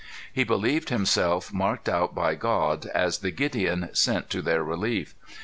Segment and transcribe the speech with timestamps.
[0.33, 5.13] "He believed himself marked out by God, as the Gideon sent to their relief.